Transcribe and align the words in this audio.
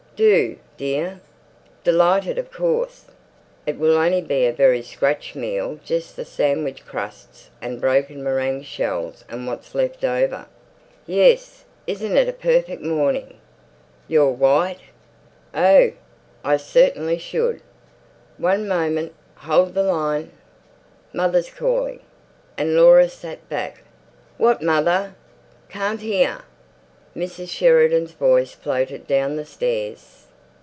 Do, 0.23 0.59
dear. 0.77 1.19
Delighted 1.83 2.37
of 2.37 2.51
course. 2.51 3.05
It 3.65 3.79
will 3.79 3.97
only 3.97 4.21
be 4.21 4.45
a 4.45 4.53
very 4.53 4.83
scratch 4.83 5.33
meal—just 5.33 6.15
the 6.15 6.25
sandwich 6.25 6.85
crusts 6.85 7.49
and 7.59 7.81
broken 7.81 8.23
meringue 8.23 8.61
shells 8.61 9.25
and 9.27 9.47
what's 9.47 9.73
left 9.73 10.03
over. 10.05 10.45
Yes, 11.07 11.65
isn't 11.87 12.15
it 12.15 12.29
a 12.29 12.33
perfect 12.33 12.83
morning? 12.83 13.39
Your 14.07 14.31
white? 14.31 14.81
Oh, 15.55 15.93
I 16.43 16.57
certainly 16.57 17.17
should. 17.17 17.61
One 18.37 18.67
moment—hold 18.67 19.73
the 19.73 19.81
line. 19.81 20.33
Mother's 21.13 21.49
calling." 21.49 22.01
And 22.59 22.75
Laura 22.75 23.09
sat 23.09 23.49
back. 23.49 23.81
"What, 24.37 24.61
mother? 24.61 25.15
Can't 25.67 26.01
hear." 26.01 26.43
Mrs. 27.13 27.49
Sheridan's 27.49 28.13
voice 28.13 28.53
floated 28.53 29.05
down 29.05 29.35
the 29.35 29.43
stairs. 29.43 30.27